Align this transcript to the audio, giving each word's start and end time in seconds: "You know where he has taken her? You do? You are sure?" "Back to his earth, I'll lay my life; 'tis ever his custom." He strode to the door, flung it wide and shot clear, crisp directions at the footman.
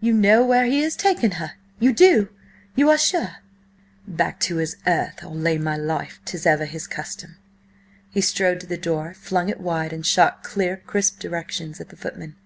"You 0.00 0.12
know 0.14 0.44
where 0.46 0.64
he 0.66 0.80
has 0.82 0.94
taken 0.94 1.32
her? 1.42 1.54
You 1.80 1.92
do? 1.92 2.28
You 2.76 2.88
are 2.88 2.96
sure?" 2.96 3.38
"Back 4.06 4.38
to 4.42 4.58
his 4.58 4.76
earth, 4.86 5.18
I'll 5.24 5.34
lay 5.34 5.58
my 5.58 5.76
life; 5.76 6.20
'tis 6.24 6.46
ever 6.46 6.66
his 6.66 6.86
custom." 6.86 7.34
He 8.08 8.20
strode 8.20 8.60
to 8.60 8.68
the 8.68 8.76
door, 8.78 9.12
flung 9.12 9.48
it 9.48 9.58
wide 9.58 9.92
and 9.92 10.06
shot 10.06 10.44
clear, 10.44 10.76
crisp 10.76 11.18
directions 11.18 11.80
at 11.80 11.88
the 11.88 11.96
footman. 11.96 12.36